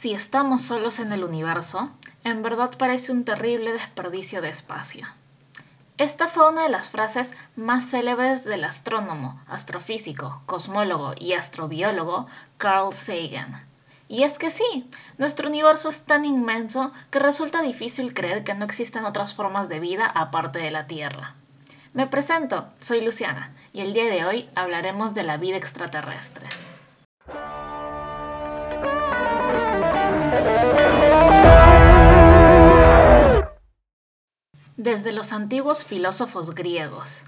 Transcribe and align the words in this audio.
si 0.00 0.12
estamos 0.12 0.62
solos 0.62 1.00
en 1.00 1.12
el 1.12 1.24
universo, 1.24 1.90
en 2.22 2.42
verdad 2.42 2.70
parece 2.78 3.10
un 3.10 3.24
terrible 3.24 3.72
desperdicio 3.72 4.40
de 4.40 4.48
espacio. 4.48 5.08
Esta 5.96 6.28
fue 6.28 6.48
una 6.48 6.62
de 6.62 6.68
las 6.68 6.88
frases 6.88 7.32
más 7.56 7.90
célebres 7.90 8.44
del 8.44 8.62
astrónomo, 8.62 9.40
astrofísico, 9.48 10.40
cosmólogo 10.46 11.14
y 11.18 11.32
astrobiólogo 11.32 12.28
Carl 12.58 12.92
Sagan. 12.92 13.64
Y 14.08 14.22
es 14.22 14.38
que 14.38 14.52
sí, 14.52 14.88
nuestro 15.18 15.48
universo 15.48 15.88
es 15.88 16.02
tan 16.02 16.24
inmenso 16.24 16.92
que 17.10 17.18
resulta 17.18 17.60
difícil 17.60 18.14
creer 18.14 18.44
que 18.44 18.54
no 18.54 18.64
existen 18.64 19.04
otras 19.04 19.34
formas 19.34 19.68
de 19.68 19.80
vida 19.80 20.06
aparte 20.06 20.60
de 20.60 20.70
la 20.70 20.86
Tierra. 20.86 21.34
Me 21.92 22.06
presento, 22.06 22.68
soy 22.80 23.00
Luciana, 23.00 23.50
y 23.72 23.80
el 23.80 23.94
día 23.94 24.04
de 24.04 24.24
hoy 24.24 24.48
hablaremos 24.54 25.14
de 25.14 25.24
la 25.24 25.38
vida 25.38 25.56
extraterrestre. 25.56 26.46
Desde 34.98 35.12
los 35.12 35.32
antiguos 35.32 35.84
filósofos 35.84 36.56
griegos 36.56 37.22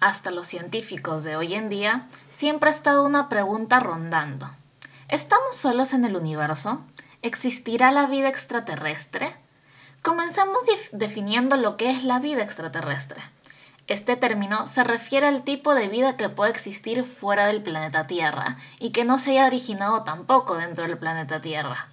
hasta 0.00 0.32
los 0.32 0.48
científicos 0.48 1.22
de 1.22 1.36
hoy 1.36 1.54
en 1.54 1.68
día, 1.68 2.08
siempre 2.30 2.68
ha 2.68 2.72
estado 2.72 3.04
una 3.04 3.28
pregunta 3.28 3.78
rondando. 3.78 4.50
¿Estamos 5.06 5.54
solos 5.54 5.92
en 5.92 6.04
el 6.04 6.16
universo? 6.16 6.82
¿Existirá 7.22 7.92
la 7.92 8.06
vida 8.06 8.28
extraterrestre? 8.28 9.32
Comencemos 10.02 10.62
definiendo 10.90 11.56
lo 11.56 11.76
que 11.76 11.90
es 11.90 12.02
la 12.02 12.18
vida 12.18 12.42
extraterrestre. 12.42 13.22
Este 13.86 14.16
término 14.16 14.66
se 14.66 14.82
refiere 14.82 15.28
al 15.28 15.44
tipo 15.44 15.76
de 15.76 15.86
vida 15.86 16.16
que 16.16 16.28
puede 16.28 16.50
existir 16.50 17.04
fuera 17.04 17.46
del 17.46 17.62
planeta 17.62 18.08
Tierra 18.08 18.56
y 18.80 18.90
que 18.90 19.04
no 19.04 19.20
se 19.20 19.30
haya 19.30 19.46
originado 19.46 20.02
tampoco 20.02 20.56
dentro 20.56 20.88
del 20.88 20.98
planeta 20.98 21.40
Tierra. 21.40 21.86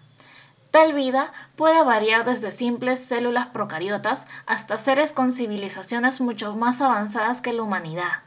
Tal 0.72 0.94
vida 0.94 1.34
puede 1.55 1.84
variar 1.84 2.26
desde 2.26 2.52
simples 2.52 3.00
células 3.00 3.48
procariotas 3.48 4.28
hasta 4.45 4.78
seres 4.78 5.12
con 5.12 5.31
civilizaciones 5.31 6.22
mucho 6.22 6.56
más 6.56 6.80
avanzadas 6.80 7.42
que 7.42 7.53
la 7.53 7.64
humanidad. 7.64 8.20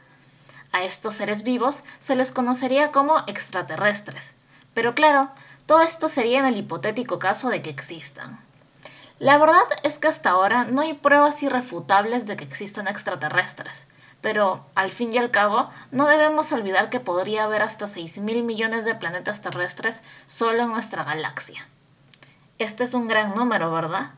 A 0.73 0.83
estos 0.83 1.15
seres 1.15 1.43
vivos 1.43 1.83
se 2.01 2.15
les 2.15 2.33
conocería 2.33 2.91
como 2.91 3.23
extraterrestres. 3.27 4.33
Pero 4.73 4.93
claro, 4.93 5.29
todo 5.67 5.81
esto 5.81 6.09
sería 6.09 6.39
en 6.39 6.45
el 6.45 6.57
hipotético 6.57 7.17
caso 7.17 7.49
de 7.49 7.61
que 7.61 7.69
existan. 7.69 8.37
La 9.19 9.37
verdad 9.37 9.63
es 9.83 9.97
que 9.97 10.09
hasta 10.09 10.31
ahora 10.31 10.65
no 10.65 10.81
hay 10.81 10.95
pruebas 10.95 11.41
irrefutables 11.43 12.27
de 12.27 12.35
que 12.35 12.43
existan 12.43 12.89
extraterrestres, 12.89 13.85
pero 14.21 14.65
al 14.75 14.91
fin 14.91 15.13
y 15.13 15.17
al 15.17 15.31
cabo 15.31 15.69
no 15.91 16.07
debemos 16.07 16.51
olvidar 16.51 16.89
que 16.89 16.99
podría 16.99 17.45
haber 17.45 17.61
hasta 17.61 17.85
6.000 17.85 18.43
millones 18.43 18.83
de 18.83 18.95
planetas 18.95 19.41
terrestres 19.41 20.01
solo 20.27 20.63
en 20.63 20.69
nuestra 20.69 21.05
galaxia. 21.05 21.65
Este 22.59 22.83
es 22.83 22.93
un 22.93 23.07
gran 23.07 23.35
número, 23.35 23.71
¿verdad? 23.71 24.11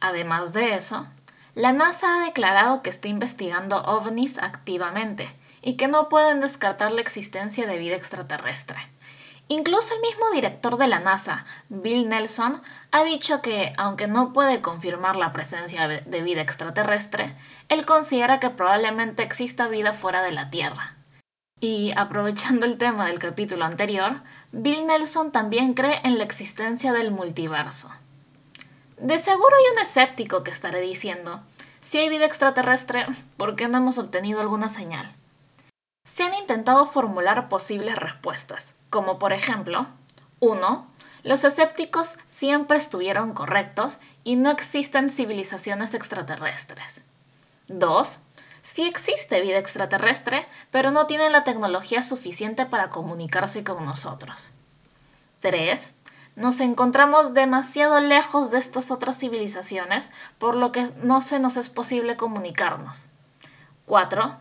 Además 0.00 0.52
de 0.52 0.74
eso, 0.74 1.06
la 1.54 1.72
NASA 1.72 2.16
ha 2.16 2.26
declarado 2.26 2.82
que 2.82 2.90
está 2.90 3.08
investigando 3.08 3.82
ovnis 3.84 4.38
activamente 4.38 5.30
y 5.62 5.76
que 5.76 5.86
no 5.86 6.08
pueden 6.08 6.40
descartar 6.40 6.90
la 6.90 7.00
existencia 7.00 7.66
de 7.66 7.78
vida 7.78 7.96
extraterrestre. 7.96 8.78
Incluso 9.48 9.94
el 9.94 10.00
mismo 10.00 10.30
director 10.30 10.78
de 10.78 10.88
la 10.88 11.00
NASA, 11.00 11.44
Bill 11.68 12.08
Nelson, 12.08 12.62
ha 12.90 13.04
dicho 13.04 13.42
que, 13.42 13.74
aunque 13.76 14.06
no 14.06 14.32
puede 14.32 14.62
confirmar 14.62 15.16
la 15.16 15.32
presencia 15.34 15.86
de 15.86 16.22
vida 16.22 16.40
extraterrestre, 16.40 17.36
él 17.68 17.84
considera 17.84 18.40
que 18.40 18.48
probablemente 18.48 19.22
exista 19.22 19.68
vida 19.68 19.92
fuera 19.92 20.22
de 20.22 20.32
la 20.32 20.50
Tierra. 20.50 20.94
Y 21.66 21.94
aprovechando 21.96 22.66
el 22.66 22.76
tema 22.76 23.06
del 23.06 23.18
capítulo 23.18 23.64
anterior, 23.64 24.20
Bill 24.52 24.86
Nelson 24.86 25.32
también 25.32 25.72
cree 25.72 25.98
en 26.04 26.18
la 26.18 26.24
existencia 26.24 26.92
del 26.92 27.10
multiverso. 27.10 27.90
De 28.98 29.18
seguro 29.18 29.56
hay 29.56 29.72
un 29.72 29.78
escéptico 29.82 30.44
que 30.44 30.50
estará 30.50 30.76
diciendo, 30.76 31.40
si 31.80 31.96
hay 31.96 32.10
vida 32.10 32.26
extraterrestre, 32.26 33.06
¿por 33.38 33.56
qué 33.56 33.66
no 33.66 33.78
hemos 33.78 33.96
obtenido 33.96 34.42
alguna 34.42 34.68
señal? 34.68 35.10
Se 36.06 36.24
han 36.24 36.34
intentado 36.34 36.84
formular 36.84 37.48
posibles 37.48 37.96
respuestas, 37.96 38.74
como 38.90 39.18
por 39.18 39.32
ejemplo, 39.32 39.86
1. 40.40 40.86
Los 41.22 41.44
escépticos 41.44 42.18
siempre 42.28 42.76
estuvieron 42.76 43.32
correctos 43.32 44.00
y 44.22 44.36
no 44.36 44.50
existen 44.50 45.08
civilizaciones 45.08 45.94
extraterrestres. 45.94 47.00
2. 47.68 48.20
Sí 48.64 48.82
existe 48.82 49.42
vida 49.42 49.58
extraterrestre, 49.58 50.46
pero 50.70 50.90
no 50.90 51.06
tienen 51.06 51.32
la 51.32 51.44
tecnología 51.44 52.02
suficiente 52.02 52.64
para 52.64 52.88
comunicarse 52.88 53.62
con 53.62 53.84
nosotros. 53.84 54.48
3. 55.40 55.80
Nos 56.36 56.58
encontramos 56.60 57.34
demasiado 57.34 58.00
lejos 58.00 58.50
de 58.50 58.58
estas 58.58 58.90
otras 58.90 59.18
civilizaciones, 59.18 60.10
por 60.38 60.56
lo 60.56 60.72
que 60.72 60.90
no 61.02 61.20
se 61.20 61.38
nos 61.38 61.58
es 61.58 61.68
posible 61.68 62.16
comunicarnos. 62.16 63.04
4. 63.86 64.34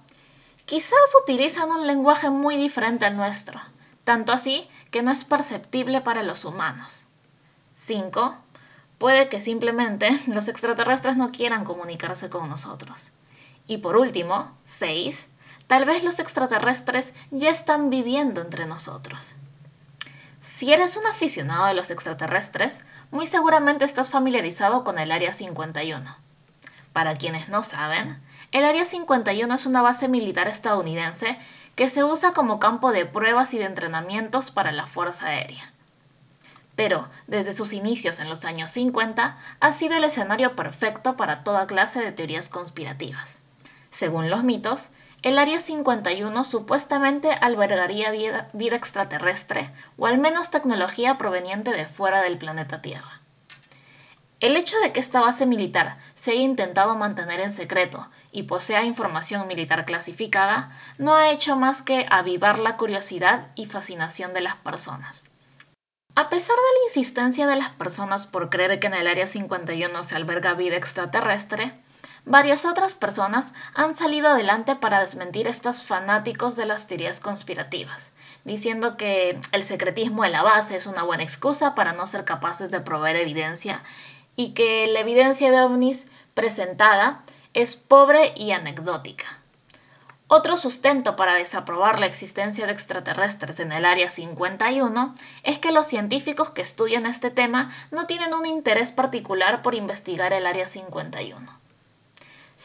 Quizás 0.65 0.97
utilizan 1.21 1.69
un 1.69 1.85
lenguaje 1.85 2.29
muy 2.29 2.55
diferente 2.55 3.05
al 3.05 3.17
nuestro, 3.17 3.61
tanto 4.05 4.31
así 4.31 4.67
que 4.89 5.03
no 5.03 5.11
es 5.11 5.25
perceptible 5.25 5.99
para 5.99 6.23
los 6.23 6.45
humanos. 6.45 7.01
5. 7.85 8.35
Puede 8.97 9.27
que 9.27 9.41
simplemente 9.41 10.17
los 10.27 10.47
extraterrestres 10.47 11.17
no 11.17 11.31
quieran 11.31 11.65
comunicarse 11.65 12.29
con 12.29 12.47
nosotros. 12.49 13.09
Y 13.67 13.77
por 13.77 13.97
último, 13.97 14.51
6. 14.65 15.27
Tal 15.67 15.85
vez 15.85 16.03
los 16.03 16.19
extraterrestres 16.19 17.13
ya 17.31 17.49
están 17.49 17.89
viviendo 17.89 18.41
entre 18.41 18.65
nosotros. 18.65 19.33
Si 20.41 20.71
eres 20.71 20.97
un 20.97 21.05
aficionado 21.07 21.65
de 21.65 21.73
los 21.73 21.89
extraterrestres, 21.89 22.81
muy 23.11 23.27
seguramente 23.27 23.85
estás 23.85 24.09
familiarizado 24.09 24.83
con 24.83 24.99
el 24.99 25.11
Área 25.11 25.33
51. 25.33 26.15
Para 26.93 27.17
quienes 27.17 27.49
no 27.49 27.63
saben, 27.63 28.19
el 28.51 28.65
Área 28.65 28.85
51 28.85 29.53
es 29.53 29.65
una 29.65 29.81
base 29.81 30.07
militar 30.07 30.47
estadounidense 30.47 31.39
que 31.75 31.89
se 31.89 32.03
usa 32.03 32.33
como 32.33 32.59
campo 32.59 32.91
de 32.91 33.05
pruebas 33.05 33.53
y 33.53 33.57
de 33.57 33.65
entrenamientos 33.65 34.51
para 34.51 34.71
la 34.71 34.85
Fuerza 34.85 35.27
Aérea. 35.27 35.71
Pero, 36.75 37.07
desde 37.27 37.53
sus 37.53 37.73
inicios 37.73 38.19
en 38.19 38.29
los 38.29 38.45
años 38.45 38.71
50, 38.71 39.37
ha 39.59 39.73
sido 39.73 39.95
el 39.95 40.03
escenario 40.03 40.55
perfecto 40.55 41.15
para 41.15 41.43
toda 41.43 41.67
clase 41.67 41.99
de 42.01 42.11
teorías 42.11 42.49
conspirativas. 42.49 43.42
Según 43.93 44.31
los 44.31 44.43
mitos, 44.43 44.89
el 45.21 45.37
Área 45.37 45.61
51 45.61 46.43
supuestamente 46.43 47.31
albergaría 47.31 48.09
vida, 48.09 48.49
extraterrestre 48.59 49.69
o 49.97 50.07
al 50.07 50.17
menos 50.17 50.49
tecnología 50.49 51.17
proveniente 51.19 51.71
de 51.71 51.85
fuera 51.85 52.23
del 52.23 52.39
planeta 52.39 52.81
Tierra. 52.81 53.21
El 54.39 54.57
hecho 54.57 54.77
de 54.79 54.91
que 54.91 54.99
esta 54.99 55.21
base 55.21 55.45
militar 55.45 55.97
se 56.15 56.31
haya 56.31 56.41
intentado 56.41 56.95
mantener 56.95 57.39
en 57.39 57.53
secreto 57.53 58.07
y 58.31 58.43
posea 58.43 58.83
información 58.83 59.47
militar 59.47 59.85
clasificada 59.85 60.75
no 60.97 61.15
ha 61.15 61.29
hecho 61.29 61.55
más 61.55 61.83
que 61.83 62.07
avivar 62.09 62.57
la 62.57 62.77
curiosidad 62.77 63.47
y 63.55 63.67
fascinación 63.67 64.33
de 64.33 64.41
las 64.41 64.55
personas. 64.55 65.29
A 66.15 66.29
pesar 66.29 66.55
de 66.55 66.79
la 66.79 66.85
insistencia 66.89 67.47
de 67.47 67.55
las 67.55 67.69
personas 67.69 68.25
por 68.25 68.49
creer 68.49 68.79
que 68.79 68.87
en 68.87 68.95
el 68.95 69.07
Área 69.07 69.27
51 69.27 70.03
se 70.03 70.15
alberga 70.15 70.55
vida 70.55 70.75
extraterrestre, 70.75 71.73
Varias 72.25 72.63
otras 72.63 72.93
personas 72.93 73.51
han 73.73 73.95
salido 73.95 74.29
adelante 74.29 74.77
para 74.77 75.01
desmentir 75.01 75.49
estos 75.49 75.83
fanáticos 75.83 76.55
de 76.55 76.65
las 76.65 76.87
teorías 76.87 77.19
conspirativas, 77.19 78.11
diciendo 78.45 78.95
que 78.95 79.41
el 79.51 79.63
secretismo 79.63 80.23
de 80.23 80.29
la 80.29 80.41
base 80.41 80.77
es 80.77 80.85
una 80.85 81.03
buena 81.03 81.23
excusa 81.23 81.75
para 81.75 81.91
no 81.91 82.07
ser 82.07 82.23
capaces 82.23 82.71
de 82.71 82.79
proveer 82.79 83.17
evidencia 83.17 83.83
y 84.37 84.53
que 84.53 84.87
la 84.87 85.01
evidencia 85.01 85.51
de 85.51 85.61
ovnis 85.61 86.07
presentada 86.33 87.21
es 87.53 87.75
pobre 87.75 88.33
y 88.37 88.51
anecdótica. 88.51 89.25
Otro 90.27 90.55
sustento 90.55 91.17
para 91.17 91.33
desaprobar 91.33 91.99
la 91.99 92.05
existencia 92.05 92.65
de 92.65 92.71
extraterrestres 92.71 93.59
en 93.59 93.73
el 93.73 93.83
Área 93.83 94.09
51 94.09 95.13
es 95.43 95.59
que 95.59 95.73
los 95.73 95.87
científicos 95.87 96.51
que 96.51 96.61
estudian 96.61 97.05
este 97.05 97.31
tema 97.31 97.73
no 97.91 98.07
tienen 98.07 98.33
un 98.33 98.45
interés 98.45 98.93
particular 98.93 99.61
por 99.61 99.75
investigar 99.75 100.31
el 100.31 100.47
Área 100.47 100.67
51. 100.67 101.62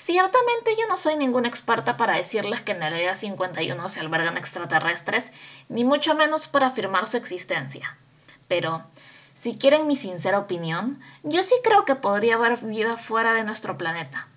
Ciertamente 0.00 0.76
yo 0.78 0.86
no 0.86 0.96
soy 0.96 1.16
ninguna 1.16 1.48
experta 1.48 1.96
para 1.96 2.16
decirles 2.16 2.60
que 2.60 2.70
en 2.70 2.82
el 2.82 2.94
Área 2.94 3.16
51 3.16 3.88
se 3.88 4.00
albergan 4.00 4.38
extraterrestres, 4.38 5.32
ni 5.68 5.84
mucho 5.84 6.14
menos 6.14 6.46
para 6.46 6.68
afirmar 6.68 7.08
su 7.08 7.16
existencia. 7.16 7.94
Pero, 8.46 8.84
si 9.34 9.58
quieren 9.58 9.88
mi 9.88 9.96
sincera 9.96 10.38
opinión, 10.38 11.00
yo 11.24 11.42
sí 11.42 11.56
creo 11.64 11.84
que 11.84 11.96
podría 11.96 12.36
haber 12.36 12.58
vida 12.58 12.96
fuera 12.96 13.34
de 13.34 13.42
nuestro 13.42 13.76
planeta. 13.76 14.28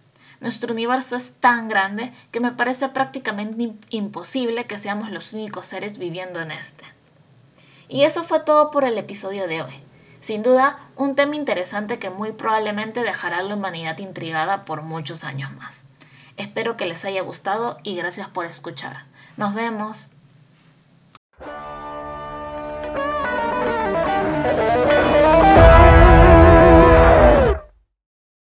Nuestro 0.42 0.74
universo 0.74 1.16
es 1.16 1.36
tan 1.36 1.70
grande 1.70 2.12
que 2.32 2.40
me 2.40 2.52
parece 2.52 2.90
prácticamente 2.90 3.72
imposible 3.92 4.66
que 4.66 4.80
seamos 4.80 5.12
los 5.12 5.32
únicos 5.32 5.68
seres 5.68 6.00
viviendo 6.00 6.42
en 6.42 6.52
este. 6.52 6.84
Y 7.88 8.04
eso 8.04 8.24
fue 8.24 8.40
todo 8.40 8.72
por 8.72 8.84
el 8.84 8.98
episodio 8.98 9.48
de 9.48 9.62
hoy. 9.62 9.91
Sin 10.22 10.44
duda, 10.44 10.80
un 10.96 11.16
tema 11.16 11.36
interesante 11.36 11.98
que 12.00 12.12
muy 12.12 12.32
probablemente 12.32 13.02
dejará 13.02 13.40
a 13.40 13.44
la 13.44 13.56
humanidad 13.56 13.98
intrigada 13.98 14.66
por 14.66 14.84
muchos 14.84 15.24
años 15.24 15.52
más. 15.54 15.86
Espero 16.38 16.78
que 16.78 16.86
les 16.86 17.04
haya 17.06 17.22
gustado 17.22 17.80
y 17.84 17.96
gracias 17.96 18.30
por 18.30 18.46
escuchar. 18.46 19.04
Nos 19.36 19.56
vemos. 19.56 20.12